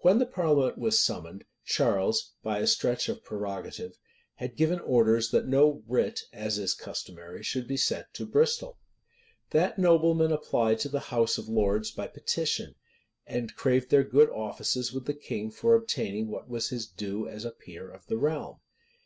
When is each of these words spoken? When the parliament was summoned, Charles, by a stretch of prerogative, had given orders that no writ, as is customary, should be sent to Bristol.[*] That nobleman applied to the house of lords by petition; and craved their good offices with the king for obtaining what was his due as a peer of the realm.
When 0.00 0.18
the 0.18 0.24
parliament 0.24 0.78
was 0.78 0.98
summoned, 1.04 1.44
Charles, 1.62 2.32
by 2.42 2.60
a 2.60 2.66
stretch 2.66 3.10
of 3.10 3.22
prerogative, 3.22 3.98
had 4.36 4.56
given 4.56 4.80
orders 4.80 5.30
that 5.30 5.46
no 5.46 5.82
writ, 5.86 6.20
as 6.32 6.56
is 6.56 6.72
customary, 6.72 7.42
should 7.42 7.68
be 7.68 7.76
sent 7.76 8.06
to 8.14 8.24
Bristol.[*] 8.24 8.78
That 9.50 9.78
nobleman 9.78 10.32
applied 10.32 10.78
to 10.78 10.88
the 10.88 11.00
house 11.00 11.36
of 11.36 11.50
lords 11.50 11.90
by 11.90 12.06
petition; 12.06 12.76
and 13.26 13.54
craved 13.54 13.90
their 13.90 14.04
good 14.04 14.30
offices 14.30 14.90
with 14.90 15.04
the 15.04 15.12
king 15.12 15.50
for 15.50 15.74
obtaining 15.74 16.28
what 16.28 16.48
was 16.48 16.70
his 16.70 16.86
due 16.86 17.28
as 17.28 17.44
a 17.44 17.50
peer 17.50 17.90
of 17.90 18.06
the 18.06 18.16
realm. 18.16 18.58